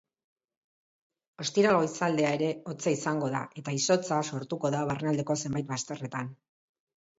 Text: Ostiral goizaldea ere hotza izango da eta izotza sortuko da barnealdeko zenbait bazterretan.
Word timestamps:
Ostiral 1.45 1.77
goizaldea 1.79 2.31
ere 2.37 2.47
hotza 2.71 2.95
izango 2.97 3.31
da 3.37 3.43
eta 3.63 3.75
izotza 3.83 4.19
sortuko 4.33 4.75
da 4.79 4.83
barnealdeko 4.95 5.39
zenbait 5.45 5.71
bazterretan. 5.77 6.35